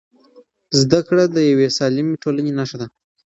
زده 0.79 0.99
کړه 1.07 1.23
د 1.35 1.37
یوې 1.49 1.67
سالمې 1.77 2.15
ټولنې 2.23 2.51
نښه 2.59 2.77
ده. 2.81 2.87